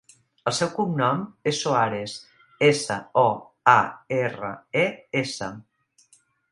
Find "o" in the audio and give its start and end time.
3.25-3.29